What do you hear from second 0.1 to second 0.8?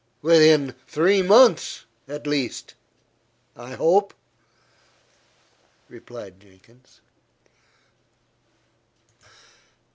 "Within